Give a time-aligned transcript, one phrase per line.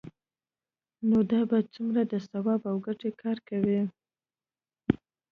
[1.07, 3.81] نو دا به څومره د ثواب او ګټې کار وي؟